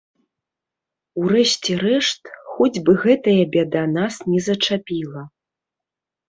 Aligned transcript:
У 1.23 1.27
рэшце 1.33 1.75
рэшт, 1.83 2.23
хоць 2.55 2.79
бы 2.87 2.91
гэтая 3.05 3.37
бяда 3.57 3.83
нас 3.99 4.19
не 4.31 4.39
зачапіла. 4.49 5.21